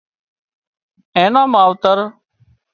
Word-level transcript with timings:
اين 1.17 1.27
نان 1.33 1.47
ماوتر 1.53 1.97